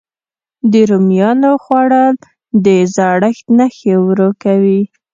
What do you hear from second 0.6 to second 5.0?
د رومیانو خووړل د زړښت نښې ورو کوي.